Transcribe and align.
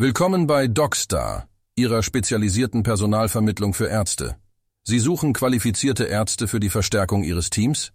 Willkommen 0.00 0.46
bei 0.46 0.68
DocStar, 0.68 1.48
Ihrer 1.74 2.04
spezialisierten 2.04 2.84
Personalvermittlung 2.84 3.74
für 3.74 3.88
Ärzte. 3.88 4.36
Sie 4.84 5.00
suchen 5.00 5.32
qualifizierte 5.32 6.04
Ärzte 6.04 6.46
für 6.46 6.60
die 6.60 6.70
Verstärkung 6.70 7.24
Ihres 7.24 7.50
Teams? 7.50 7.90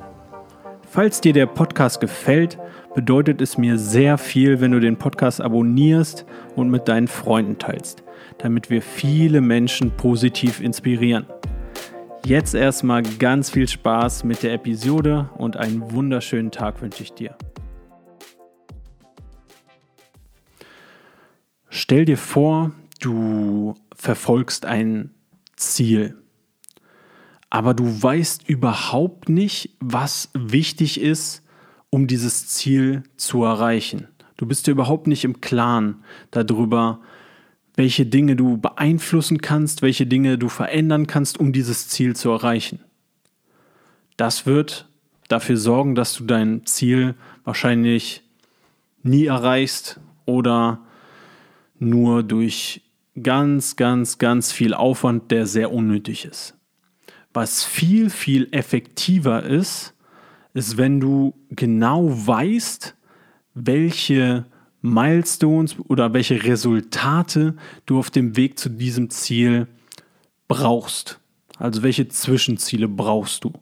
Falls 0.90 1.20
dir 1.20 1.32
der 1.32 1.46
Podcast 1.46 2.00
gefällt, 2.00 2.58
bedeutet 2.94 3.42
es 3.42 3.58
mir 3.58 3.78
sehr 3.78 4.18
viel, 4.18 4.60
wenn 4.60 4.72
du 4.72 4.80
den 4.80 4.96
Podcast 4.96 5.40
abonnierst 5.40 6.24
und 6.54 6.70
mit 6.70 6.88
deinen 6.88 7.08
Freunden 7.08 7.58
teilst, 7.58 8.02
damit 8.38 8.70
wir 8.70 8.80
viele 8.80 9.40
Menschen 9.40 9.90
positiv 9.90 10.60
inspirieren. 10.60 11.26
Jetzt 12.24 12.54
erstmal 12.54 13.02
ganz 13.02 13.50
viel 13.50 13.68
Spaß 13.68 14.24
mit 14.24 14.42
der 14.42 14.54
Episode 14.54 15.28
und 15.36 15.56
einen 15.56 15.92
wunderschönen 15.92 16.50
Tag 16.50 16.80
wünsche 16.82 17.02
ich 17.02 17.12
dir. 17.12 17.36
Stell 21.68 22.06
dir 22.06 22.18
vor, 22.18 22.72
du 23.00 23.74
verfolgst 23.96 24.64
ein 24.64 25.10
Ziel, 25.56 26.16
aber 27.50 27.74
du 27.74 28.02
weißt 28.02 28.48
überhaupt 28.48 29.28
nicht, 29.28 29.76
was 29.80 30.30
wichtig 30.34 31.00
ist, 31.00 31.42
um 31.90 32.06
dieses 32.06 32.48
Ziel 32.48 33.04
zu 33.16 33.44
erreichen. 33.44 34.08
Du 34.36 34.46
bist 34.46 34.66
dir 34.66 34.72
überhaupt 34.72 35.06
nicht 35.06 35.24
im 35.24 35.40
Klaren 35.40 36.04
darüber, 36.30 37.00
welche 37.74 38.06
Dinge 38.06 38.36
du 38.36 38.58
beeinflussen 38.58 39.40
kannst, 39.40 39.82
welche 39.82 40.06
Dinge 40.06 40.38
du 40.38 40.48
verändern 40.48 41.06
kannst, 41.06 41.38
um 41.38 41.52
dieses 41.52 41.88
Ziel 41.88 42.16
zu 42.16 42.30
erreichen. 42.30 42.80
Das 44.16 44.46
wird 44.46 44.88
dafür 45.28 45.56
sorgen, 45.56 45.94
dass 45.94 46.14
du 46.14 46.24
dein 46.24 46.64
Ziel 46.66 47.14
wahrscheinlich 47.44 48.22
nie 49.02 49.26
erreichst 49.26 50.00
oder 50.24 50.80
nur 51.78 52.22
durch 52.22 52.82
ganz, 53.22 53.76
ganz, 53.76 54.18
ganz 54.18 54.52
viel 54.52 54.74
Aufwand, 54.74 55.30
der 55.30 55.46
sehr 55.46 55.72
unnötig 55.72 56.24
ist. 56.24 56.54
Was 57.32 57.64
viel, 57.64 58.10
viel 58.10 58.48
effektiver 58.52 59.42
ist, 59.42 59.94
ist, 60.54 60.76
wenn 60.76 61.00
du 61.00 61.34
genau 61.50 62.08
weißt, 62.08 62.96
welche 63.54 64.46
Milestones 64.80 65.76
oder 65.88 66.12
welche 66.12 66.42
Resultate 66.44 67.56
du 67.84 67.98
auf 67.98 68.10
dem 68.10 68.36
Weg 68.36 68.58
zu 68.58 68.70
diesem 68.70 69.10
Ziel 69.10 69.66
brauchst. 70.48 71.20
Also 71.58 71.82
welche 71.82 72.08
Zwischenziele 72.08 72.88
brauchst 72.88 73.44
du? 73.44 73.52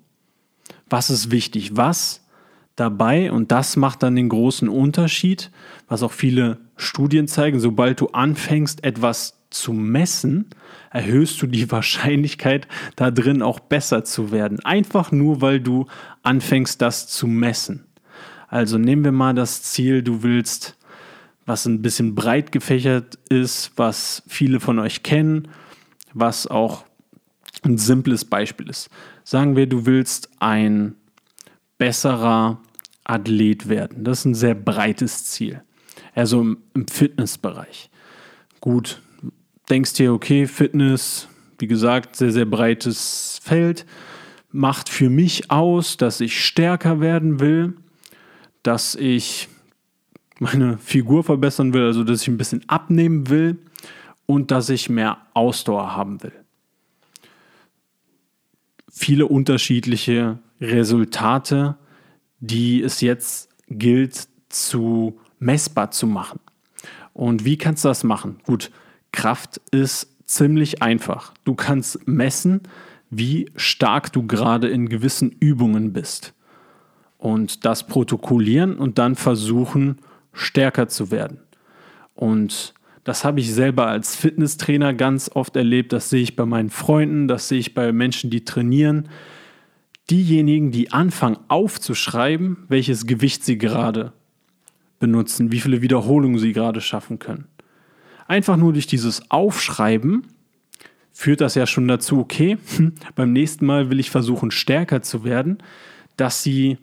Was 0.89 1.11
ist 1.11 1.31
wichtig? 1.31 1.77
Was 1.77 2.25
dabei, 2.77 3.31
und 3.33 3.53
das 3.53 3.77
macht 3.77 4.03
dann 4.03 4.17
den 4.17 4.29
großen 4.29 4.69
Unterschied, 4.69 5.51
was 5.89 6.03
auch 6.03 6.13
viele 6.13 6.59
Studien 6.77 7.29
zeigen, 7.29 7.61
sobald 7.61 8.01
du 8.01 8.09
anfängst, 8.09 8.85
etwas 8.85 9.44
zu 9.55 9.73
messen, 9.73 10.47
erhöhst 10.91 11.41
du 11.41 11.47
die 11.47 11.71
Wahrscheinlichkeit, 11.71 12.69
da 12.97 13.11
drin 13.11 13.43
auch 13.43 13.61
besser 13.61 14.05
zu 14.05 14.33
werden. 14.33 14.61
Einfach 14.65 15.13
nur, 15.13 15.41
weil 15.41 15.61
du 15.61 15.87
anfängst, 16.23 16.81
das 16.83 17.07
zu 17.09 17.27
messen. 17.27 17.87
Also 18.49 18.79
nehmen 18.79 19.05
wir 19.05 19.13
mal 19.13 19.35
das 19.35 19.63
Ziel, 19.63 20.03
du 20.03 20.23
willst, 20.23 20.77
was 21.47 21.67
ein 21.67 21.83
bisschen 21.83 22.15
breit 22.15 22.53
gefächert 22.53 23.19
ist, 23.29 23.73
was 23.77 24.23
viele 24.27 24.61
von 24.61 24.79
euch 24.79 25.03
kennen, 25.03 25.49
was 26.13 26.47
auch 26.47 26.85
ein 27.65 27.79
simples 27.79 28.25
Beispiel 28.25 28.69
ist. 28.69 28.89
Sagen 29.25 29.57
wir, 29.57 29.67
du 29.67 29.87
willst 29.87 30.31
ein 30.39 30.95
besserer 31.79 32.61
Athlet 33.05 33.69
werden. 33.69 34.05
Das 34.05 34.21
ist 34.21 34.25
ein 34.27 34.35
sehr 34.35 34.55
breites 34.55 35.25
Ziel. 35.25 35.63
Also 36.15 36.41
im, 36.41 36.59
im 36.75 36.87
Fitnessbereich. 36.87 37.91
Gut, 38.61 39.03
denkst 39.69 39.95
dir, 39.95 40.13
okay, 40.13 40.47
Fitness, 40.47 41.29
wie 41.59 41.67
gesagt, 41.67 42.17
sehr, 42.17 42.33
sehr 42.33 42.45
breites 42.45 43.41
Feld, 43.43 43.87
macht 44.51 44.89
für 44.89 45.11
mich 45.11 45.51
aus, 45.51 45.97
dass 45.97 46.21
ich 46.21 46.45
stärker 46.45 47.01
werden 47.01 47.41
will, 47.41 47.75
dass 48.63 48.95
ich 48.95 49.49
meine 50.39 50.79
Figur 50.79 51.25
verbessern 51.25 51.73
will, 51.73 51.85
also 51.85 52.05
dass 52.05 52.23
ich 52.23 52.29
ein 52.29 52.37
bisschen 52.37 52.69
abnehmen 52.69 53.29
will 53.29 53.59
und 54.27 54.51
dass 54.51 54.69
ich 54.69 54.89
mehr 54.89 55.19
Ausdauer 55.35 55.97
haben 55.97 56.23
will. 56.23 56.33
Viele 58.91 59.27
unterschiedliche 59.27 60.39
Resultate, 60.61 61.77
die 62.41 62.83
es 62.83 63.01
jetzt 63.01 63.49
gilt 63.69 64.29
zu 64.49 65.19
messbar 65.39 65.91
zu 65.91 66.07
machen. 66.07 66.41
Und 67.13 67.45
wie 67.45 67.59
kannst 67.59 67.85
du 67.85 67.89
das 67.89 68.05
machen? 68.05 68.39
Gut, 68.45 68.71
Kraft 69.15 69.61
ist 69.71 70.09
ziemlich 70.27 70.83
einfach. 70.83 71.33
Du 71.45 71.55
kannst 71.55 72.07
messen, 72.09 72.63
wie 73.11 73.49
stark 73.55 74.13
du 74.13 74.27
gerade 74.27 74.69
in 74.69 74.89
gewissen 74.89 75.31
Übungen 75.31 75.93
bist. 75.93 76.35
Und 77.17 77.65
das 77.65 77.87
protokollieren 77.87 78.77
und 78.77 78.99
dann 78.99 79.15
versuchen, 79.15 79.99
stärker 80.33 80.89
zu 80.89 81.13
werden. 81.13 81.39
Und 82.15 82.75
das 83.05 83.25
habe 83.25 83.39
ich 83.39 83.55
selber 83.55 83.87
als 83.87 84.17
Fitnesstrainer 84.17 84.95
ganz 84.95 85.31
oft 85.33 85.55
erlebt. 85.57 85.93
Das 85.93 86.11
sehe 86.11 86.23
ich 86.23 86.37
bei 86.37 86.45
meinen 86.45 86.71
Freunden, 86.71 87.29
das 87.29 87.49
sehe 87.49 87.61
ich 87.61 87.73
bei 87.73 87.93
Menschen, 87.93 88.31
die 88.31 88.45
trainieren. 88.45 89.09
Diejenigen, 90.11 90.73
die 90.73 90.93
anfangen 90.93 91.39
aufzuschreiben, 91.49 92.65
welches 92.69 93.07
Gewicht 93.07 93.45
sie 93.45 93.59
gerade 93.59 94.13
benutzen, 94.99 95.53
wie 95.53 95.61
viele 95.61 95.83
Wiederholungen 95.83 96.39
sie 96.39 96.53
gerade 96.53 96.81
schaffen 96.81 97.19
können 97.21 97.47
einfach 98.27 98.57
nur 98.57 98.73
durch 98.73 98.87
dieses 98.87 99.31
Aufschreiben 99.31 100.27
führt 101.13 101.41
das 101.41 101.55
ja 101.55 101.67
schon 101.67 101.87
dazu, 101.87 102.19
okay, 102.19 102.59
beim 103.15 103.33
nächsten 103.33 103.67
Mal 103.67 103.91
will 103.91 104.01
ich 104.01 104.11
versuchen, 104.11 104.51
stärker 104.51 105.03
zu 105.03 105.25
werden, 105.25 105.59
dass 106.17 106.43
sie 106.43 106.79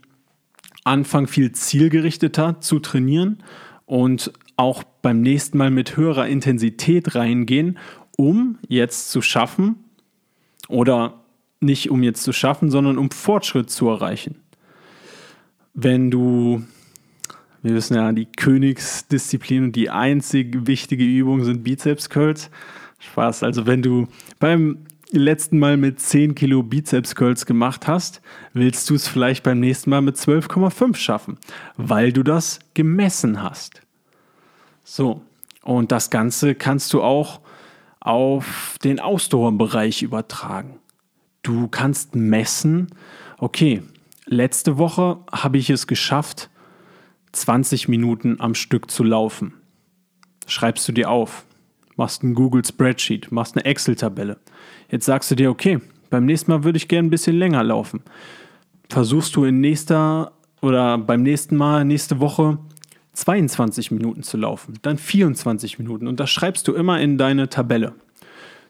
anfangen, 0.84 1.28
viel 1.28 1.52
zielgerichteter 1.52 2.60
zu 2.62 2.80
trainieren 2.80 3.44
und 3.86 4.32
auch 4.56 4.84
beim 4.84 5.22
nächsten 5.22 5.58
Mal 5.58 5.72
mit 5.72 5.98
höherer 5.98 6.28
Intensität 6.28 7.16
reingehen, 7.16 7.78
um 8.18 8.58
jetzt 8.68 9.12
zu 9.12 9.22
schaffen 9.22 9.76
oder 10.68 11.22
nicht 11.60 11.92
um 11.92 12.02
jetzt 12.04 12.24
zu 12.24 12.34
schaffen, 12.34 12.72
sondern 12.72 12.98
um 12.98 13.12
Fortschritt 13.12 13.70
zu 13.70 13.90
erreichen. 13.90 14.36
Wenn 15.74 16.12
du, 16.12 16.64
wir 17.64 17.74
wissen 17.76 17.96
ja, 17.96 18.12
die 18.12 18.26
Königsdisziplin 18.26 19.66
und 19.66 19.76
die 19.76 19.90
einzig 19.90 20.66
wichtige 20.68 21.04
Übung 21.04 21.44
sind 21.44 21.64
Bizeps 21.64 22.10
Curls. 22.10 22.50
Spaß. 23.00 23.44
Also 23.44 23.66
wenn 23.66 23.82
du 23.82 24.08
beim 24.40 24.86
letzten 25.12 25.60
Mal 25.60 25.78
mit 25.78 26.00
10 26.00 26.36
Kilo 26.36 26.64
Bizeps 26.64 27.16
Curls 27.16 27.46
gemacht 27.46 27.88
hast, 27.88 28.22
willst 28.54 28.90
du 28.90 28.96
es 28.96 29.08
vielleicht 29.08 29.44
beim 29.44 29.60
nächsten 29.60 29.90
Mal 29.90 30.02
mit 30.02 30.16
12,5 30.16 30.96
schaffen, 30.96 31.38
weil 31.78 32.14
du 32.14 32.24
das 32.24 32.60
gemessen 32.74 33.44
hast. 33.44 33.82
So, 34.84 35.22
und 35.64 35.92
das 35.92 36.10
Ganze 36.10 36.56
kannst 36.56 36.94
du 36.94 37.02
auch 37.02 37.42
auf 38.00 38.78
den 38.84 39.00
Ausdauerbereich 39.00 40.02
übertragen. 40.02 40.80
Du 41.44 41.68
kannst 41.68 42.16
messen, 42.16 42.88
okay, 43.38 43.84
letzte 44.26 44.78
Woche 44.78 45.20
habe 45.32 45.58
ich 45.58 45.70
es 45.70 45.88
geschafft, 45.88 46.51
20 47.32 47.88
Minuten 47.88 48.38
am 48.40 48.56
Stück 48.56 48.92
zu 48.92 49.04
laufen. 49.04 49.54
Schreibst 50.48 50.88
du 50.88 50.92
dir 50.92 51.10
auf, 51.10 51.46
machst 51.96 52.24
ein 52.24 52.34
Google 52.34 52.66
Spreadsheet, 52.66 53.32
machst 53.32 53.56
eine 53.56 53.66
Excel-Tabelle. 53.66 54.38
Jetzt 54.90 55.06
sagst 55.06 55.32
du 55.32 55.36
dir, 55.36 55.50
okay, 55.50 55.80
beim 56.10 56.26
nächsten 56.26 56.52
Mal 56.52 56.64
würde 56.64 56.78
ich 56.78 56.88
gerne 56.88 57.08
ein 57.08 57.12
bisschen 57.12 57.38
länger 57.38 57.64
laufen. 57.64 58.02
Versuchst 58.90 59.36
du 59.36 59.46
in 59.46 59.62
nächster 59.62 60.34
oder 60.62 60.98
beim 60.98 61.24
nächsten 61.24 61.56
Mal, 61.56 61.86
nächste 61.86 62.20
Woche 62.20 62.60
22 63.14 63.92
Minuten 63.92 64.24
zu 64.24 64.38
laufen, 64.38 64.80
dann 64.82 64.98
24 64.98 65.80
Minuten 65.80 66.08
und 66.08 66.20
das 66.20 66.30
schreibst 66.30 66.68
du 66.68 66.74
immer 66.74 67.00
in 67.00 67.18
deine 67.18 67.50
Tabelle. 67.50 67.94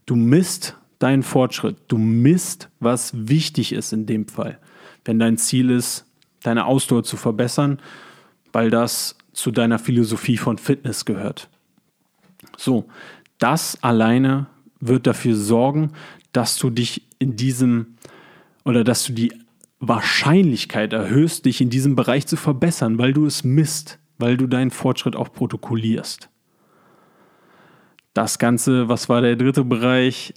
Du 0.06 0.16
misst 0.16 0.78
deinen 1.00 1.24
Fortschritt, 1.24 1.78
du 1.88 1.98
misst, 1.98 2.69
was 2.80 3.12
wichtig 3.13 3.74
ist 3.74 3.94
in 3.94 4.06
dem 4.06 4.28
Fall. 4.28 4.60
Wenn 5.06 5.19
dein 5.19 5.38
Ziel 5.38 5.69
ist, 5.69 6.06
deine 6.44 6.66
Ausdauer 6.66 7.04
zu 7.04 7.18
verbessern, 7.18 7.80
weil 8.53 8.69
das 8.69 9.18
zu 9.33 9.51
deiner 9.51 9.80
Philosophie 9.80 10.38
von 10.38 10.57
Fitness 10.57 11.06
gehört. 11.06 11.50
So, 12.57 12.88
das 13.39 13.81
alleine 13.81 14.48
wird 14.80 15.07
dafür 15.07 15.36
sorgen, 15.36 15.94
dass 16.33 16.57
du 16.57 16.69
dich 16.69 17.03
in 17.19 17.36
diesem 17.36 17.95
oder 18.63 18.83
dass 18.83 19.06
du 19.06 19.13
die 19.13 19.33
Wahrscheinlichkeit 19.80 20.94
erhöhst, 20.94 21.45
dich 21.45 21.59
in 21.59 21.69
diesem 21.69 21.95
Bereich 21.95 22.27
zu 22.27 22.38
verbessern, 22.38 23.00
weil 23.00 23.13
du 23.13 23.25
es 23.25 23.44
misst, 23.44 24.00
weil 24.19 24.38
du 24.38 24.48
deinen 24.48 24.69
Fortschritt 24.69 25.15
auch 25.15 25.33
protokollierst. 25.33 26.30
Das 28.13 28.38
Ganze, 28.38 28.88
was 28.89 29.09
war 29.09 29.21
der 29.21 29.36
dritte 29.36 29.63
Bereich? 29.63 30.33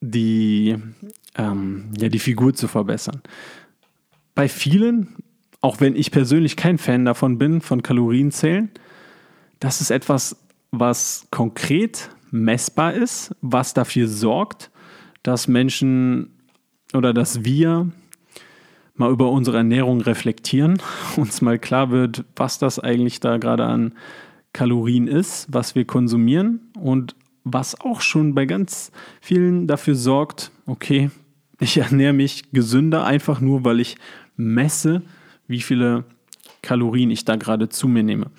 Die, 0.00 0.76
ähm, 1.36 1.90
ja, 1.98 2.08
die 2.08 2.18
Figur 2.18 2.54
zu 2.54 2.68
verbessern. 2.68 3.22
Bei 4.34 4.48
vielen, 4.48 5.16
auch 5.60 5.80
wenn 5.80 5.96
ich 5.96 6.10
persönlich 6.10 6.56
kein 6.56 6.78
Fan 6.78 7.04
davon 7.04 7.38
bin, 7.38 7.60
von 7.60 7.82
Kalorienzählen, 7.82 8.70
das 9.60 9.80
ist 9.80 9.90
etwas, 9.90 10.36
was 10.70 11.26
konkret 11.30 12.10
messbar 12.30 12.94
ist, 12.94 13.34
was 13.40 13.74
dafür 13.74 14.06
sorgt, 14.08 14.70
dass 15.22 15.48
Menschen 15.48 16.30
oder 16.94 17.12
dass 17.12 17.44
wir 17.44 17.90
mal 18.94 19.10
über 19.10 19.30
unsere 19.30 19.58
Ernährung 19.58 20.00
reflektieren, 20.00 20.80
uns 21.16 21.40
mal 21.40 21.58
klar 21.58 21.90
wird, 21.90 22.24
was 22.36 22.58
das 22.58 22.78
eigentlich 22.78 23.20
da 23.20 23.38
gerade 23.38 23.64
an 23.64 23.94
Kalorien 24.52 25.06
ist, 25.06 25.46
was 25.50 25.74
wir 25.74 25.84
konsumieren 25.84 26.60
und 26.78 27.14
was 27.44 27.80
auch 27.80 28.00
schon 28.00 28.34
bei 28.34 28.44
ganz 28.44 28.92
vielen 29.20 29.66
dafür 29.66 29.94
sorgt, 29.94 30.50
okay, 30.66 31.10
ich 31.60 31.76
ernähre 31.78 32.12
mich 32.12 32.50
gesünder 32.52 33.04
einfach 33.04 33.40
nur, 33.40 33.64
weil 33.64 33.80
ich 33.80 33.96
messe, 34.36 35.02
wie 35.48 35.60
viele 35.60 36.04
Kalorien 36.62 37.10
ich 37.10 37.24
da 37.24 37.36
gerade 37.36 37.68
zu 37.68 37.88
mir 37.88 38.02
nehme 38.02 38.30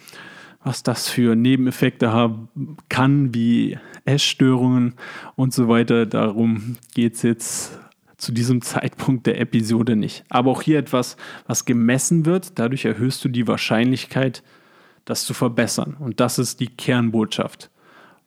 was 0.63 0.83
das 0.83 1.07
für 1.07 1.35
Nebeneffekte 1.35 2.11
haben 2.11 2.49
kann, 2.89 3.33
wie 3.33 3.77
Essstörungen 4.05 4.95
und 5.35 5.53
so 5.53 5.67
weiter. 5.69 6.05
Darum 6.05 6.77
geht 6.93 7.15
es 7.15 7.21
jetzt 7.21 7.79
zu 8.17 8.31
diesem 8.31 8.61
Zeitpunkt 8.61 9.25
der 9.25 9.39
Episode 9.39 9.95
nicht. 9.95 10.25
Aber 10.29 10.51
auch 10.51 10.61
hier 10.61 10.79
etwas, 10.79 11.15
was 11.47 11.65
gemessen 11.65 12.25
wird. 12.25 12.59
Dadurch 12.59 12.85
erhöhst 12.85 13.23
du 13.23 13.29
die 13.29 13.47
Wahrscheinlichkeit, 13.47 14.43
das 15.05 15.25
zu 15.25 15.33
verbessern. 15.33 15.95
Und 15.97 16.19
das 16.19 16.37
ist 16.39 16.59
die 16.59 16.67
Kernbotschaft 16.67 17.69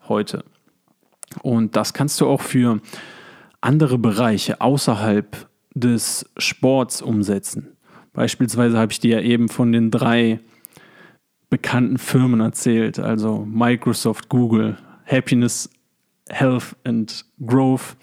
heute. 0.08 0.44
Und 1.42 1.76
das 1.76 1.92
kannst 1.94 2.20
du 2.20 2.26
auch 2.26 2.40
für 2.40 2.80
andere 3.60 3.98
Bereiche 3.98 4.60
außerhalb 4.60 5.48
des 5.74 6.30
Sports 6.36 7.00
umsetzen. 7.00 7.71
Beispielsweise 8.12 8.78
habe 8.78 8.92
ich 8.92 9.00
dir 9.00 9.20
ja 9.20 9.22
eben 9.22 9.48
von 9.48 9.72
den 9.72 9.90
drei 9.90 10.40
bekannten 11.50 11.98
Firmen 11.98 12.40
erzählt, 12.40 12.98
also 12.98 13.44
Microsoft, 13.46 14.28
Google, 14.28 14.76
Happiness, 15.06 15.68
Health 16.28 16.76
and 16.84 17.24
Growth 17.44 17.96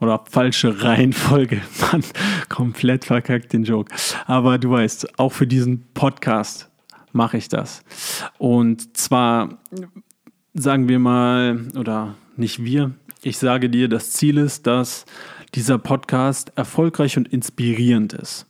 oder 0.00 0.24
falsche 0.30 0.82
Reihenfolge. 0.82 1.60
Mann, 1.92 2.02
komplett 2.48 3.04
verkackt 3.04 3.52
den 3.52 3.64
Joke. 3.64 3.94
Aber 4.26 4.58
du 4.58 4.70
weißt, 4.70 5.18
auch 5.18 5.32
für 5.32 5.46
diesen 5.46 5.86
Podcast 5.92 6.70
mache 7.12 7.36
ich 7.36 7.48
das. 7.48 7.82
Und 8.38 8.96
zwar 8.96 9.58
sagen 10.54 10.88
wir 10.88 10.98
mal, 10.98 11.66
oder 11.76 12.14
nicht 12.36 12.64
wir, 12.64 12.92
ich 13.22 13.38
sage 13.38 13.68
dir, 13.68 13.88
das 13.88 14.12
Ziel 14.12 14.38
ist, 14.38 14.66
dass 14.66 15.04
dieser 15.54 15.78
Podcast 15.78 16.52
erfolgreich 16.56 17.16
und 17.16 17.28
inspirierend 17.28 18.12
ist. 18.14 18.46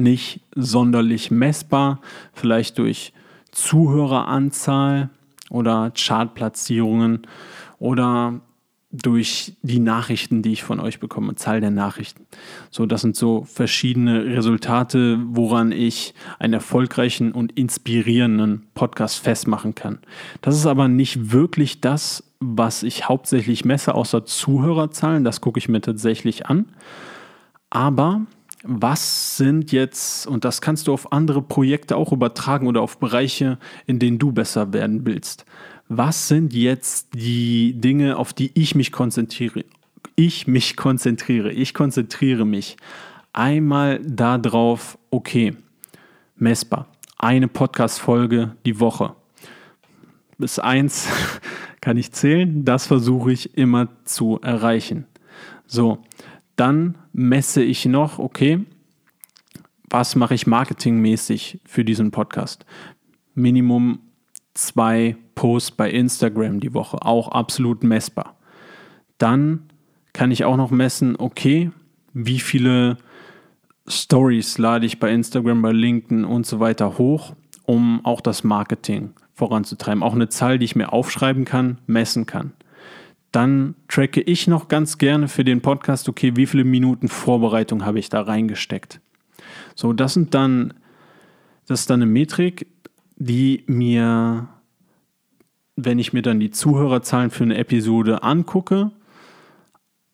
Nicht 0.00 0.40
sonderlich 0.54 1.30
messbar, 1.30 2.00
vielleicht 2.32 2.78
durch 2.78 3.12
Zuhöreranzahl 3.52 5.10
oder 5.50 5.92
Chartplatzierungen 5.94 7.26
oder 7.78 8.40
durch 8.92 9.52
die 9.62 9.78
Nachrichten, 9.78 10.42
die 10.42 10.52
ich 10.52 10.64
von 10.64 10.80
euch 10.80 10.98
bekomme, 10.98 11.36
Zahl 11.36 11.60
der 11.60 11.70
Nachrichten. 11.70 12.26
So, 12.70 12.86
das 12.86 13.02
sind 13.02 13.14
so 13.14 13.44
verschiedene 13.44 14.24
Resultate, 14.24 15.20
woran 15.28 15.70
ich 15.70 16.12
einen 16.40 16.54
erfolgreichen 16.54 17.30
und 17.30 17.52
inspirierenden 17.52 18.66
Podcast 18.74 19.20
festmachen 19.20 19.76
kann. 19.76 20.00
Das 20.40 20.56
ist 20.56 20.66
aber 20.66 20.88
nicht 20.88 21.30
wirklich 21.30 21.80
das, 21.80 22.24
was 22.40 22.82
ich 22.82 23.08
hauptsächlich 23.08 23.64
messe, 23.64 23.94
außer 23.94 24.24
Zuhörerzahlen. 24.24 25.22
Das 25.22 25.40
gucke 25.40 25.58
ich 25.58 25.68
mir 25.68 25.80
tatsächlich 25.80 26.46
an. 26.46 26.66
Aber 27.68 28.22
was 28.62 29.36
sind 29.36 29.72
jetzt, 29.72 30.26
und 30.26 30.44
das 30.44 30.60
kannst 30.60 30.86
du 30.86 30.92
auf 30.92 31.12
andere 31.12 31.42
Projekte 31.42 31.96
auch 31.96 32.12
übertragen 32.12 32.66
oder 32.66 32.82
auf 32.82 32.98
Bereiche, 32.98 33.58
in 33.86 33.98
denen 33.98 34.18
du 34.18 34.32
besser 34.32 34.72
werden 34.72 35.06
willst. 35.06 35.46
Was 35.88 36.28
sind 36.28 36.52
jetzt 36.52 37.08
die 37.14 37.74
Dinge, 37.74 38.16
auf 38.16 38.32
die 38.32 38.50
ich 38.54 38.74
mich 38.74 38.92
konzentriere? 38.92 39.64
Ich 40.14 40.46
mich 40.46 40.76
konzentriere. 40.76 41.52
Ich 41.52 41.74
konzentriere 41.74 42.44
mich 42.44 42.76
einmal 43.32 44.00
darauf, 44.04 44.98
okay, 45.10 45.56
messbar. 46.36 46.86
Eine 47.18 47.48
Podcast-Folge 47.48 48.56
die 48.64 48.78
Woche. 48.80 49.14
Bis 50.38 50.58
eins 50.58 51.08
kann 51.80 51.96
ich 51.96 52.12
zählen. 52.12 52.64
Das 52.64 52.86
versuche 52.86 53.32
ich 53.32 53.56
immer 53.56 53.88
zu 54.04 54.38
erreichen. 54.42 55.06
So, 55.66 55.98
dann 56.60 56.98
messe 57.14 57.62
ich 57.62 57.86
noch, 57.86 58.18
okay, 58.18 58.66
was 59.88 60.14
mache 60.14 60.34
ich 60.34 60.46
marketingmäßig 60.46 61.58
für 61.64 61.86
diesen 61.86 62.10
Podcast? 62.10 62.66
Minimum 63.34 64.00
zwei 64.52 65.16
Posts 65.34 65.70
bei 65.72 65.90
Instagram 65.90 66.60
die 66.60 66.74
Woche, 66.74 67.00
auch 67.00 67.28
absolut 67.28 67.82
messbar. 67.82 68.36
Dann 69.16 69.70
kann 70.12 70.30
ich 70.30 70.44
auch 70.44 70.58
noch 70.58 70.70
messen, 70.70 71.16
okay, 71.16 71.70
wie 72.12 72.40
viele 72.40 72.98
Stories 73.88 74.58
lade 74.58 74.84
ich 74.84 75.00
bei 75.00 75.10
Instagram, 75.12 75.62
bei 75.62 75.72
LinkedIn 75.72 76.26
und 76.26 76.44
so 76.44 76.60
weiter 76.60 76.98
hoch, 76.98 77.34
um 77.64 78.04
auch 78.04 78.20
das 78.20 78.44
Marketing 78.44 79.14
voranzutreiben. 79.32 80.02
Auch 80.02 80.14
eine 80.14 80.28
Zahl, 80.28 80.58
die 80.58 80.66
ich 80.66 80.76
mir 80.76 80.92
aufschreiben 80.92 81.46
kann, 81.46 81.78
messen 81.86 82.26
kann 82.26 82.52
dann 83.32 83.74
tracke 83.88 84.20
ich 84.20 84.46
noch 84.46 84.68
ganz 84.68 84.98
gerne 84.98 85.28
für 85.28 85.44
den 85.44 85.60
Podcast, 85.60 86.08
okay, 86.08 86.36
wie 86.36 86.46
viele 86.46 86.64
Minuten 86.64 87.08
Vorbereitung 87.08 87.84
habe 87.84 87.98
ich 87.98 88.08
da 88.08 88.22
reingesteckt. 88.22 89.00
So, 89.74 89.92
das 89.92 90.14
sind 90.14 90.34
dann, 90.34 90.74
das 91.66 91.80
ist 91.80 91.90
dann 91.90 92.02
eine 92.02 92.10
Metrik, 92.10 92.66
die 93.16 93.64
mir, 93.66 94.48
wenn 95.76 95.98
ich 95.98 96.12
mir 96.12 96.22
dann 96.22 96.40
die 96.40 96.50
Zuhörerzahlen 96.50 97.30
für 97.30 97.44
eine 97.44 97.56
Episode 97.56 98.22
angucke, 98.22 98.90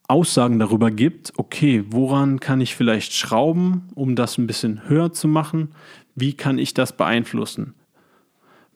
Aussagen 0.07 0.57
darüber 0.59 0.89
gibt, 0.89 1.33
okay, 1.37 1.83
woran 1.89 2.39
kann 2.39 2.61
ich 2.61 2.75
vielleicht 2.75 3.13
schrauben, 3.13 3.89
um 3.93 4.15
das 4.15 4.37
ein 4.37 4.47
bisschen 4.47 4.87
höher 4.87 5.11
zu 5.11 5.27
machen? 5.27 5.73
Wie 6.15 6.33
kann 6.33 6.59
ich 6.59 6.73
das 6.73 6.95
beeinflussen? 6.95 7.73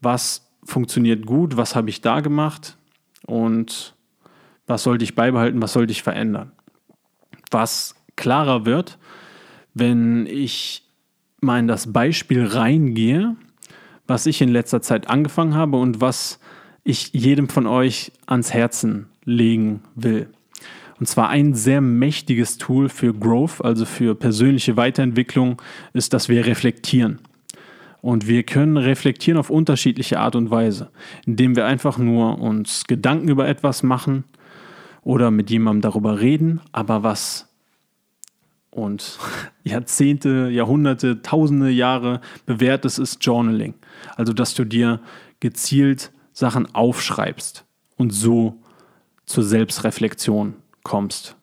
Was 0.01 0.51
funktioniert 0.63 1.25
gut? 1.25 1.55
Was 1.55 1.75
habe 1.75 1.89
ich 1.89 2.01
da 2.01 2.19
gemacht? 2.19 2.77
Und 3.25 3.95
was 4.71 4.83
sollte 4.83 5.03
ich 5.03 5.15
beibehalten? 5.15 5.61
Was 5.61 5.73
sollte 5.73 5.91
ich 5.91 6.01
verändern? 6.01 6.53
Was 7.51 7.95
klarer 8.15 8.65
wird, 8.65 8.97
wenn 9.73 10.25
ich 10.25 10.83
mal 11.41 11.59
in 11.59 11.67
das 11.67 11.91
Beispiel 11.91 12.45
reingehe, 12.45 13.35
was 14.07 14.25
ich 14.25 14.41
in 14.41 14.49
letzter 14.49 14.81
Zeit 14.81 15.09
angefangen 15.09 15.55
habe 15.55 15.77
und 15.77 15.99
was 15.99 16.39
ich 16.83 17.11
jedem 17.13 17.49
von 17.49 17.67
euch 17.67 18.13
ans 18.25 18.53
Herzen 18.53 19.07
legen 19.25 19.81
will. 19.95 20.29
Und 20.99 21.07
zwar 21.07 21.29
ein 21.29 21.53
sehr 21.53 21.81
mächtiges 21.81 22.57
Tool 22.57 22.87
für 22.87 23.13
Growth, 23.13 23.63
also 23.63 23.85
für 23.85 24.15
persönliche 24.15 24.77
Weiterentwicklung, 24.77 25.61
ist, 25.93 26.13
dass 26.13 26.29
wir 26.29 26.45
reflektieren. 26.45 27.19
Und 28.01 28.27
wir 28.27 28.43
können 28.43 28.77
reflektieren 28.77 29.37
auf 29.37 29.49
unterschiedliche 29.49 30.19
Art 30.19 30.35
und 30.35 30.49
Weise, 30.49 30.91
indem 31.25 31.55
wir 31.55 31.65
einfach 31.65 31.97
nur 31.97 32.39
uns 32.39 32.85
Gedanken 32.85 33.27
über 33.27 33.47
etwas 33.47 33.83
machen 33.83 34.23
oder 35.03 35.31
mit 35.31 35.49
jemandem 35.49 35.81
darüber 35.81 36.19
reden, 36.19 36.61
aber 36.71 37.03
was 37.03 37.47
und 38.69 39.19
Jahrzehnte, 39.63 40.49
Jahrhunderte, 40.49 41.21
tausende 41.21 41.69
Jahre 41.69 42.21
bewährt 42.45 42.85
ist, 42.85 42.97
ist 42.97 43.23
Journaling. 43.25 43.73
Also, 44.15 44.33
dass 44.33 44.53
du 44.53 44.63
dir 44.63 45.01
gezielt 45.39 46.11
Sachen 46.31 46.73
aufschreibst 46.73 47.65
und 47.97 48.11
so 48.11 48.61
zur 49.25 49.43
Selbstreflexion 49.43 50.55
kommst. 50.83 51.35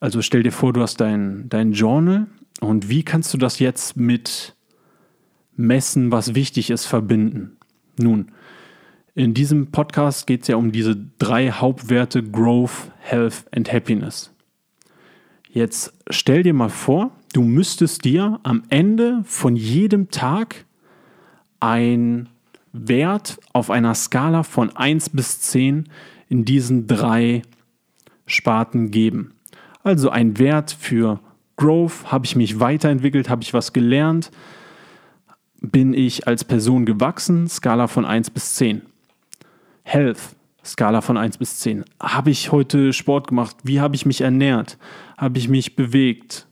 Also 0.00 0.22
stell 0.22 0.42
dir 0.42 0.52
vor, 0.52 0.72
du 0.72 0.82
hast 0.82 1.00
dein, 1.00 1.48
dein 1.48 1.72
Journal 1.72 2.26
und 2.60 2.88
wie 2.88 3.02
kannst 3.02 3.32
du 3.32 3.38
das 3.38 3.58
jetzt 3.58 3.96
mit 3.96 4.54
Messen, 5.56 6.12
was 6.12 6.34
wichtig 6.34 6.70
ist, 6.70 6.86
verbinden? 6.86 7.56
Nun, 7.98 8.30
in 9.16 9.32
diesem 9.32 9.68
Podcast 9.68 10.26
geht 10.26 10.42
es 10.42 10.48
ja 10.48 10.56
um 10.56 10.72
diese 10.72 10.94
drei 11.18 11.50
Hauptwerte 11.50 12.22
Growth, 12.22 12.90
Health 12.98 13.46
and 13.50 13.72
Happiness. 13.72 14.30
Jetzt 15.48 15.94
stell 16.10 16.42
dir 16.42 16.52
mal 16.52 16.68
vor, 16.68 17.10
du 17.32 17.40
müsstest 17.40 18.04
dir 18.04 18.38
am 18.42 18.64
Ende 18.68 19.22
von 19.24 19.56
jedem 19.56 20.10
Tag 20.10 20.66
ein 21.60 22.28
Wert 22.74 23.38
auf 23.54 23.70
einer 23.70 23.94
Skala 23.94 24.42
von 24.42 24.76
1 24.76 25.08
bis 25.10 25.40
10 25.40 25.88
in 26.28 26.44
diesen 26.44 26.86
drei 26.86 27.40
Sparten 28.26 28.90
geben. 28.90 29.32
Also 29.82 30.10
ein 30.10 30.38
Wert 30.38 30.76
für 30.78 31.20
Growth, 31.56 32.12
habe 32.12 32.26
ich 32.26 32.36
mich 32.36 32.60
weiterentwickelt, 32.60 33.30
habe 33.30 33.42
ich 33.42 33.54
was 33.54 33.72
gelernt, 33.72 34.30
bin 35.62 35.94
ich 35.94 36.28
als 36.28 36.44
Person 36.44 36.84
gewachsen, 36.84 37.48
Skala 37.48 37.86
von 37.86 38.04
1 38.04 38.28
bis 38.28 38.56
10. 38.56 38.82
Health, 39.88 40.18
Skala 40.64 41.00
von 41.00 41.16
1 41.16 41.38
bis 41.38 41.60
10. 41.60 41.84
Habe 42.02 42.30
ich 42.30 42.50
heute 42.50 42.92
Sport 42.92 43.28
gemacht? 43.28 43.54
Wie 43.62 43.80
habe 43.80 43.94
ich 43.94 44.04
mich 44.04 44.20
ernährt? 44.20 44.78
Habe 45.16 45.38
ich 45.38 45.48
mich 45.48 45.76
bewegt? 45.76 46.48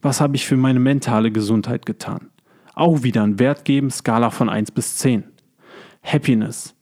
Was 0.00 0.20
habe 0.20 0.36
ich 0.36 0.46
für 0.46 0.56
meine 0.56 0.78
mentale 0.78 1.32
Gesundheit 1.32 1.86
getan? 1.86 2.30
Auch 2.76 3.02
wieder 3.02 3.24
ein 3.24 3.40
Wert 3.40 3.64
geben, 3.64 3.90
Skala 3.90 4.30
von 4.30 4.48
1 4.48 4.70
bis 4.70 4.96
10. 4.98 5.24
Happiness. 6.04 6.76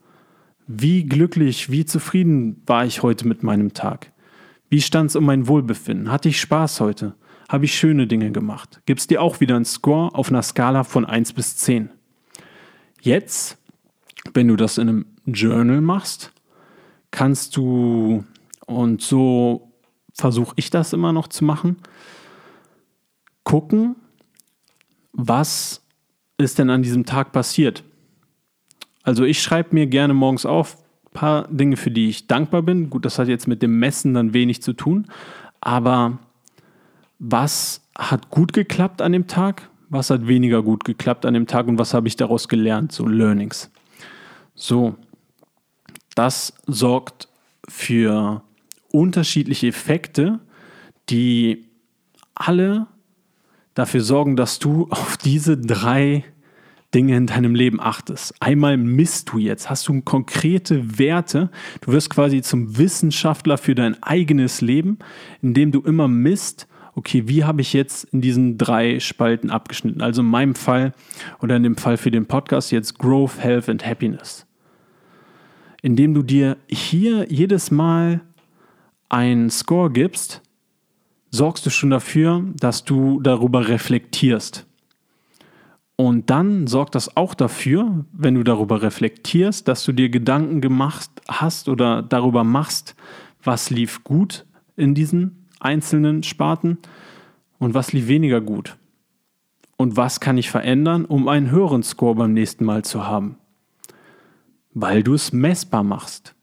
Wie 0.66 1.04
glücklich, 1.04 1.70
wie 1.70 1.86
zufrieden 1.86 2.62
war 2.66 2.84
ich 2.84 3.02
heute 3.02 3.26
mit 3.26 3.42
meinem 3.42 3.72
Tag? 3.72 4.12
Wie 4.68 4.82
stand 4.82 5.08
es 5.08 5.16
um 5.16 5.24
mein 5.24 5.48
Wohlbefinden? 5.48 6.12
Hatte 6.12 6.28
ich 6.28 6.38
Spaß 6.38 6.80
heute? 6.80 7.14
Habe 7.48 7.64
ich 7.64 7.74
schöne 7.74 8.06
Dinge 8.06 8.32
gemacht? 8.32 8.82
Gibt 8.84 9.00
es 9.00 9.06
dir 9.06 9.22
auch 9.22 9.40
wieder 9.40 9.56
einen 9.56 9.64
Score 9.64 10.14
auf 10.14 10.28
einer 10.28 10.42
Skala 10.42 10.84
von 10.84 11.06
1 11.06 11.32
bis 11.32 11.56
10? 11.56 11.88
Jetzt, 13.00 13.56
wenn 14.34 14.48
du 14.48 14.56
das 14.56 14.76
in 14.76 14.88
einem 14.90 15.15
Journal 15.26 15.80
machst, 15.80 16.32
kannst 17.10 17.56
du, 17.56 18.24
und 18.66 19.02
so 19.02 19.72
versuche 20.14 20.54
ich 20.56 20.70
das 20.70 20.92
immer 20.92 21.12
noch 21.12 21.28
zu 21.28 21.44
machen, 21.44 21.76
gucken, 23.44 23.96
was 25.12 25.82
ist 26.38 26.58
denn 26.58 26.70
an 26.70 26.82
diesem 26.82 27.06
Tag 27.06 27.32
passiert. 27.32 27.84
Also 29.02 29.24
ich 29.24 29.42
schreibe 29.42 29.74
mir 29.74 29.86
gerne 29.86 30.14
morgens 30.14 30.44
auf 30.44 30.76
ein 30.76 31.12
paar 31.12 31.48
Dinge, 31.48 31.76
für 31.76 31.90
die 31.90 32.08
ich 32.08 32.26
dankbar 32.26 32.62
bin. 32.62 32.90
Gut, 32.90 33.04
das 33.04 33.18
hat 33.18 33.28
jetzt 33.28 33.46
mit 33.46 33.62
dem 33.62 33.78
Messen 33.78 34.14
dann 34.14 34.34
wenig 34.34 34.62
zu 34.62 34.72
tun, 34.72 35.06
aber 35.60 36.18
was 37.18 37.82
hat 37.96 38.30
gut 38.30 38.52
geklappt 38.52 39.00
an 39.00 39.12
dem 39.12 39.26
Tag? 39.26 39.70
Was 39.88 40.10
hat 40.10 40.26
weniger 40.26 40.62
gut 40.62 40.84
geklappt 40.84 41.24
an 41.24 41.34
dem 41.34 41.46
Tag 41.46 41.68
und 41.68 41.78
was 41.78 41.94
habe 41.94 42.08
ich 42.08 42.16
daraus 42.16 42.48
gelernt? 42.48 42.92
So 42.92 43.06
Learnings. 43.06 43.70
So, 44.54 44.96
das 46.16 46.54
sorgt 46.66 47.28
für 47.68 48.42
unterschiedliche 48.90 49.68
Effekte, 49.68 50.40
die 51.08 51.68
alle 52.34 52.88
dafür 53.74 54.00
sorgen, 54.00 54.34
dass 54.34 54.58
du 54.58 54.88
auf 54.90 55.16
diese 55.16 55.56
drei 55.56 56.24
Dinge 56.94 57.16
in 57.16 57.26
deinem 57.26 57.54
Leben 57.54 57.80
achtest. 57.80 58.34
Einmal 58.40 58.76
misst 58.78 59.30
du 59.32 59.38
jetzt, 59.38 59.68
hast 59.68 59.86
du 59.88 60.00
konkrete 60.00 60.98
Werte. 60.98 61.50
Du 61.82 61.92
wirst 61.92 62.10
quasi 62.10 62.40
zum 62.40 62.78
Wissenschaftler 62.78 63.58
für 63.58 63.74
dein 63.74 64.02
eigenes 64.02 64.62
Leben, 64.62 64.98
indem 65.42 65.72
du 65.72 65.80
immer 65.80 66.08
misst, 66.08 66.66
okay, 66.94 67.24
wie 67.26 67.44
habe 67.44 67.60
ich 67.60 67.74
jetzt 67.74 68.04
in 68.04 68.22
diesen 68.22 68.56
drei 68.56 69.00
Spalten 69.00 69.50
abgeschnitten? 69.50 70.00
Also 70.00 70.22
in 70.22 70.28
meinem 70.28 70.54
Fall 70.54 70.94
oder 71.42 71.56
in 71.56 71.62
dem 71.62 71.76
Fall 71.76 71.98
für 71.98 72.10
den 72.10 72.24
Podcast 72.24 72.72
jetzt 72.72 72.98
Growth, 72.98 73.38
Health 73.38 73.68
and 73.68 73.84
Happiness. 73.84 74.46
Indem 75.82 76.14
du 76.14 76.22
dir 76.22 76.56
hier 76.68 77.26
jedes 77.30 77.70
Mal 77.70 78.20
einen 79.08 79.50
Score 79.50 79.90
gibst, 79.90 80.42
sorgst 81.30 81.66
du 81.66 81.70
schon 81.70 81.90
dafür, 81.90 82.44
dass 82.58 82.84
du 82.84 83.20
darüber 83.20 83.68
reflektierst. 83.68 84.66
Und 85.96 86.28
dann 86.28 86.66
sorgt 86.66 86.94
das 86.94 87.16
auch 87.16 87.34
dafür, 87.34 88.04
wenn 88.12 88.34
du 88.34 88.42
darüber 88.42 88.82
reflektierst, 88.82 89.66
dass 89.66 89.84
du 89.84 89.92
dir 89.92 90.10
Gedanken 90.10 90.60
gemacht 90.60 91.10
hast 91.26 91.68
oder 91.68 92.02
darüber 92.02 92.44
machst, 92.44 92.94
was 93.42 93.70
lief 93.70 94.04
gut 94.04 94.44
in 94.76 94.94
diesen 94.94 95.46
einzelnen 95.58 96.22
Sparten 96.22 96.78
und 97.58 97.72
was 97.72 97.92
lief 97.92 98.08
weniger 98.08 98.42
gut. 98.42 98.76
Und 99.78 99.96
was 99.96 100.20
kann 100.20 100.38
ich 100.38 100.50
verändern, 100.50 101.04
um 101.04 101.28
einen 101.28 101.50
höheren 101.50 101.82
Score 101.82 102.14
beim 102.14 102.32
nächsten 102.32 102.64
Mal 102.64 102.84
zu 102.84 103.06
haben? 103.06 103.36
Weil 104.78 105.02
du 105.02 105.14
es 105.14 105.32
messbar 105.32 105.82
machst. 105.82 106.34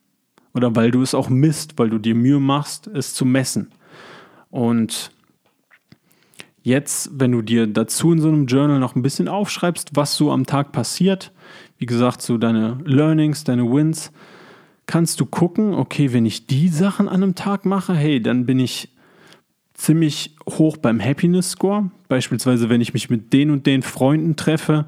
Oder 0.55 0.75
weil 0.75 0.89
du 0.89 1.03
es 1.03 1.13
auch 1.13 1.29
misst, 1.29 1.77
weil 1.77 1.91
du 1.91 1.99
dir 1.99 2.15
Mühe 2.15 2.39
machst, 2.39 2.87
es 2.87 3.13
zu 3.13 3.25
messen. 3.25 3.71
Und 4.49 5.11
jetzt, 6.63 7.11
wenn 7.13 7.31
du 7.31 7.43
dir 7.43 7.67
dazu 7.67 8.11
in 8.11 8.19
so 8.19 8.29
einem 8.29 8.47
Journal 8.47 8.79
noch 8.79 8.95
ein 8.95 9.03
bisschen 9.03 9.27
aufschreibst, 9.27 9.95
was 9.95 10.15
so 10.15 10.31
am 10.31 10.47
Tag 10.47 10.71
passiert, 10.71 11.31
wie 11.77 11.85
gesagt, 11.85 12.23
so 12.23 12.39
deine 12.39 12.79
Learnings, 12.85 13.43
deine 13.43 13.71
Wins, 13.71 14.11
kannst 14.87 15.19
du 15.19 15.27
gucken, 15.27 15.75
okay, 15.75 16.11
wenn 16.11 16.25
ich 16.25 16.47
die 16.47 16.69
Sachen 16.69 17.07
an 17.07 17.21
einem 17.21 17.35
Tag 17.35 17.65
mache, 17.65 17.93
hey, 17.93 18.19
dann 18.19 18.47
bin 18.47 18.57
ich 18.57 18.89
ziemlich 19.75 20.35
hoch 20.49 20.77
beim 20.77 20.99
Happiness 20.99 21.51
Score. 21.51 21.91
Beispielsweise, 22.07 22.69
wenn 22.69 22.81
ich 22.81 22.93
mich 22.93 23.11
mit 23.11 23.31
den 23.31 23.51
und 23.51 23.67
den 23.67 23.83
Freunden 23.83 24.35
treffe, 24.35 24.85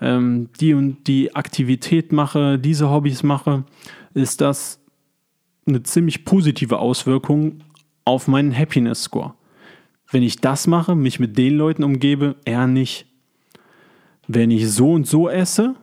ähm, 0.00 0.48
die 0.60 0.74
und 0.74 1.06
die 1.06 1.34
Aktivität 1.34 2.12
mache, 2.12 2.58
diese 2.58 2.90
Hobbys 2.90 3.22
mache, 3.22 3.64
ist 4.14 4.40
das 4.40 4.80
eine 5.66 5.82
ziemlich 5.82 6.24
positive 6.24 6.78
Auswirkung 6.78 7.60
auf 8.04 8.28
meinen 8.28 8.56
Happiness 8.56 9.04
Score. 9.04 9.34
Wenn 10.10 10.22
ich 10.22 10.40
das 10.40 10.66
mache, 10.66 10.94
mich 10.94 11.20
mit 11.20 11.38
den 11.38 11.56
Leuten 11.56 11.84
umgebe, 11.84 12.36
eher 12.44 12.66
nicht. 12.66 13.06
Wenn 14.26 14.50
ich 14.50 14.70
so 14.70 14.92
und 14.92 15.06
so 15.06 15.28
esse, 15.28 15.76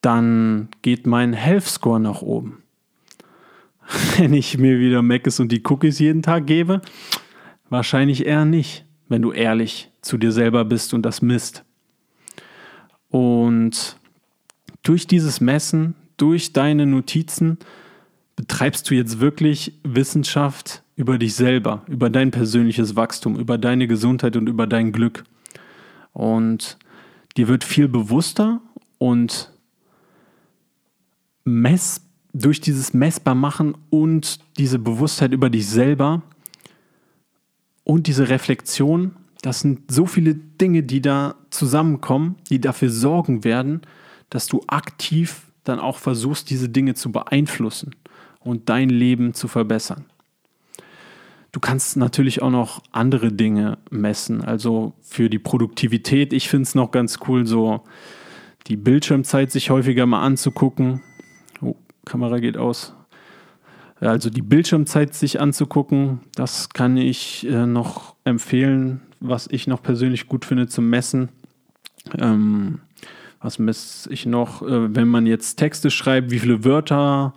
dann 0.00 0.68
geht 0.82 1.06
mein 1.06 1.32
Health 1.32 1.64
Score 1.64 2.00
nach 2.00 2.22
oben. 2.22 2.62
Wenn 4.16 4.32
ich 4.34 4.58
mir 4.58 4.78
wieder 4.78 5.02
Mc's 5.02 5.40
und 5.40 5.50
die 5.50 5.62
Cookies 5.64 5.98
jeden 5.98 6.22
Tag 6.22 6.46
gebe, 6.46 6.80
wahrscheinlich 7.68 8.26
eher 8.26 8.44
nicht, 8.44 8.84
wenn 9.08 9.22
du 9.22 9.32
ehrlich 9.32 9.90
zu 10.02 10.18
dir 10.18 10.32
selber 10.32 10.64
bist 10.64 10.94
und 10.94 11.02
das 11.02 11.22
misst. 11.22 11.64
Und 13.10 13.96
durch 14.82 15.06
dieses 15.06 15.40
Messen, 15.40 15.94
durch 16.16 16.52
deine 16.52 16.86
Notizen, 16.86 17.58
betreibst 18.36 18.88
du 18.88 18.94
jetzt 18.94 19.20
wirklich 19.20 19.72
Wissenschaft 19.82 20.82
über 20.96 21.18
dich 21.18 21.34
selber, 21.34 21.82
über 21.88 22.10
dein 22.10 22.30
persönliches 22.30 22.96
Wachstum, 22.96 23.38
über 23.38 23.58
deine 23.58 23.86
Gesundheit 23.86 24.36
und 24.36 24.48
über 24.48 24.66
dein 24.66 24.92
Glück. 24.92 25.24
Und 26.12 26.78
dir 27.36 27.48
wird 27.48 27.64
viel 27.64 27.88
bewusster 27.88 28.60
und 28.98 29.52
mess, 31.44 32.00
durch 32.32 32.60
dieses 32.60 32.94
messbar 32.94 33.34
machen 33.34 33.74
und 33.90 34.38
diese 34.58 34.78
Bewusstheit 34.78 35.32
über 35.32 35.50
dich 35.50 35.66
selber 35.66 36.22
und 37.84 38.06
diese 38.06 38.28
Reflexion, 38.28 39.16
das 39.42 39.60
sind 39.60 39.90
so 39.90 40.06
viele 40.06 40.34
Dinge, 40.34 40.82
die 40.82 41.00
da 41.00 41.36
zusammenkommen, 41.50 42.36
die 42.50 42.60
dafür 42.60 42.90
sorgen 42.90 43.44
werden, 43.44 43.82
dass 44.30 44.46
du 44.46 44.62
aktiv 44.66 45.46
dann 45.64 45.78
auch 45.78 45.98
versuchst, 45.98 46.50
diese 46.50 46.68
Dinge 46.68 46.94
zu 46.94 47.12
beeinflussen 47.12 47.94
und 48.40 48.68
dein 48.68 48.88
Leben 48.88 49.34
zu 49.34 49.48
verbessern. 49.48 50.06
Du 51.52 51.60
kannst 51.60 51.96
natürlich 51.96 52.42
auch 52.42 52.50
noch 52.50 52.82
andere 52.92 53.32
Dinge 53.32 53.78
messen. 53.90 54.42
Also 54.42 54.92
für 55.00 55.30
die 55.30 55.38
Produktivität, 55.38 56.32
ich 56.32 56.48
finde 56.48 56.64
es 56.64 56.74
noch 56.74 56.90
ganz 56.90 57.18
cool, 57.26 57.46
so 57.46 57.84
die 58.66 58.76
Bildschirmzeit 58.76 59.50
sich 59.50 59.70
häufiger 59.70 60.04
mal 60.04 60.22
anzugucken. 60.22 61.00
Oh, 61.62 61.76
Kamera 62.04 62.38
geht 62.38 62.58
aus. 62.58 62.94
Also 64.00 64.30
die 64.30 64.42
Bildschirmzeit 64.42 65.14
sich 65.14 65.40
anzugucken, 65.40 66.20
das 66.34 66.68
kann 66.68 66.96
ich 66.96 67.46
äh, 67.48 67.66
noch 67.66 68.14
empfehlen, 68.24 69.00
was 69.20 69.48
ich 69.50 69.66
noch 69.66 69.82
persönlich 69.82 70.28
gut 70.28 70.44
finde 70.44 70.68
zum 70.68 70.88
Messen. 70.88 71.30
Ähm, 72.18 72.80
was 73.40 73.58
messe 73.58 74.12
ich 74.12 74.26
noch? 74.26 74.62
Äh, 74.62 74.94
wenn 74.94 75.08
man 75.08 75.26
jetzt 75.26 75.56
Texte 75.56 75.90
schreibt, 75.90 76.30
wie 76.30 76.38
viele 76.38 76.64
Wörter 76.64 77.34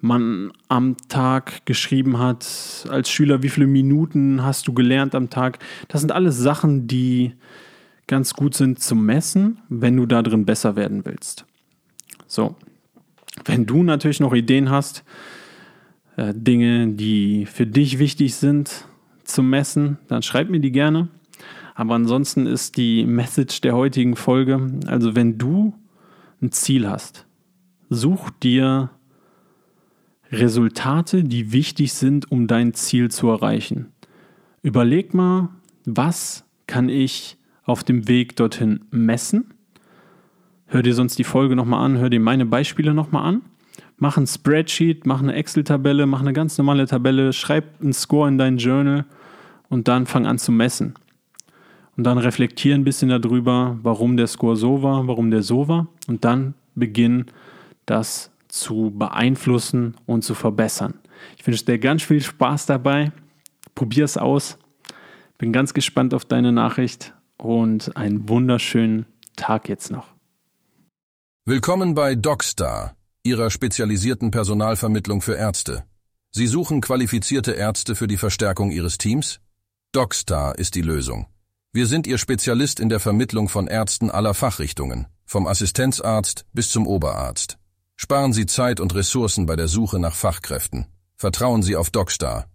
man 0.00 0.52
am 0.68 0.96
Tag 1.08 1.66
geschrieben 1.66 2.18
hat, 2.18 2.86
als 2.88 3.10
Schüler, 3.10 3.42
wie 3.42 3.48
viele 3.48 3.66
Minuten 3.66 4.44
hast 4.44 4.68
du 4.68 4.72
gelernt 4.72 5.14
am 5.16 5.28
Tag. 5.30 5.58
Das 5.88 6.00
sind 6.00 6.12
alles 6.12 6.38
Sachen, 6.38 6.86
die 6.86 7.32
ganz 8.06 8.34
gut 8.34 8.54
sind 8.54 8.80
zum 8.80 9.04
Messen, 9.04 9.58
wenn 9.68 9.96
du 9.96 10.06
da 10.06 10.22
drin 10.22 10.46
besser 10.46 10.76
werden 10.76 11.04
willst. 11.04 11.44
So, 12.26 12.54
wenn 13.44 13.66
du 13.66 13.82
natürlich 13.82 14.20
noch 14.20 14.34
Ideen 14.34 14.70
hast, 14.70 15.04
äh, 16.18 16.34
Dinge, 16.34 16.88
die 16.88 17.46
für 17.46 17.64
dich 17.64 18.00
wichtig 18.00 18.34
sind 18.34 18.86
zum 19.22 19.48
Messen, 19.50 19.98
dann 20.08 20.22
schreib 20.22 20.50
mir 20.50 20.58
die 20.58 20.72
gerne. 20.72 21.08
Aber 21.76 21.94
ansonsten 21.94 22.46
ist 22.46 22.76
die 22.76 23.06
Message 23.06 23.60
der 23.60 23.76
heutigen 23.76 24.16
Folge, 24.16 24.80
also 24.86 25.14
wenn 25.14 25.38
du 25.38 25.74
ein 26.42 26.50
Ziel 26.50 26.88
hast, 26.88 27.24
such 27.88 28.30
dir 28.42 28.90
Resultate, 30.32 31.22
die 31.22 31.52
wichtig 31.52 31.92
sind, 31.92 32.30
um 32.32 32.48
dein 32.48 32.74
Ziel 32.74 33.12
zu 33.12 33.28
erreichen. 33.28 33.92
Überleg 34.62 35.14
mal, 35.14 35.50
was 35.84 36.44
kann 36.66 36.88
ich 36.88 37.36
auf 37.62 37.84
dem 37.84 38.08
Weg 38.08 38.34
dorthin 38.34 38.84
messen? 38.90 39.54
Hör 40.66 40.82
dir 40.82 40.94
sonst 40.94 41.16
die 41.16 41.24
Folge 41.24 41.54
nochmal 41.54 41.84
an, 41.84 41.96
hör 41.98 42.10
dir 42.10 42.20
meine 42.20 42.44
Beispiele 42.44 42.92
nochmal 42.92 43.24
an. 43.24 43.42
Mach 43.98 44.16
ein 44.16 44.26
Spreadsheet, 44.26 45.06
mach 45.06 45.20
eine 45.20 45.34
Excel-Tabelle, 45.34 46.06
mach 46.06 46.20
eine 46.20 46.32
ganz 46.32 46.56
normale 46.56 46.86
Tabelle, 46.86 47.32
schreib 47.32 47.80
einen 47.80 47.92
Score 47.92 48.28
in 48.28 48.38
dein 48.38 48.58
Journal 48.58 49.04
und 49.68 49.88
dann 49.88 50.06
fang 50.06 50.26
an 50.26 50.38
zu 50.38 50.52
messen. 50.52 50.94
Und 51.96 52.04
dann 52.04 52.18
reflektier 52.18 52.76
ein 52.76 52.84
bisschen 52.84 53.08
darüber, 53.08 53.76
warum 53.82 54.16
der 54.16 54.28
Score 54.28 54.54
so 54.54 54.84
war, 54.84 55.08
warum 55.08 55.32
der 55.32 55.42
so 55.42 55.66
war. 55.66 55.88
Und 56.06 56.24
dann 56.24 56.54
beginn 56.76 57.26
das 57.86 58.30
zu 58.46 58.92
beeinflussen 58.96 59.96
und 60.06 60.22
zu 60.22 60.34
verbessern. 60.34 60.94
Ich 61.36 61.44
wünsche 61.44 61.64
dir 61.64 61.80
ganz 61.80 62.04
viel 62.04 62.22
Spaß 62.22 62.66
dabei. 62.66 63.10
Probier 63.74 64.04
es 64.04 64.16
aus. 64.16 64.58
Bin 65.38 65.52
ganz 65.52 65.74
gespannt 65.74 66.14
auf 66.14 66.24
deine 66.24 66.52
Nachricht 66.52 67.14
und 67.36 67.96
einen 67.96 68.28
wunderschönen 68.28 69.06
Tag 69.34 69.68
jetzt 69.68 69.90
noch. 69.90 70.06
Willkommen 71.46 71.94
bei 71.94 72.14
DocStar, 72.14 72.94
Ihrer 73.28 73.50
spezialisierten 73.50 74.30
Personalvermittlung 74.30 75.20
für 75.20 75.34
Ärzte. 75.34 75.84
Sie 76.30 76.46
suchen 76.46 76.80
qualifizierte 76.80 77.52
Ärzte 77.52 77.94
für 77.94 78.06
die 78.06 78.16
Verstärkung 78.16 78.70
Ihres 78.70 78.96
Teams? 78.96 79.40
DocStar 79.92 80.58
ist 80.58 80.74
die 80.74 80.80
Lösung. 80.80 81.26
Wir 81.70 81.86
sind 81.86 82.06
Ihr 82.06 82.16
Spezialist 82.16 82.80
in 82.80 82.88
der 82.88 83.00
Vermittlung 83.00 83.50
von 83.50 83.66
Ärzten 83.66 84.10
aller 84.10 84.32
Fachrichtungen, 84.32 85.08
vom 85.26 85.46
Assistenzarzt 85.46 86.46
bis 86.54 86.70
zum 86.70 86.86
Oberarzt. 86.86 87.58
Sparen 87.96 88.32
Sie 88.32 88.46
Zeit 88.46 88.80
und 88.80 88.94
Ressourcen 88.94 89.44
bei 89.44 89.56
der 89.56 89.68
Suche 89.68 89.98
nach 89.98 90.14
Fachkräften. 90.14 90.86
Vertrauen 91.14 91.62
Sie 91.62 91.76
auf 91.76 91.90
DocStar. 91.90 92.46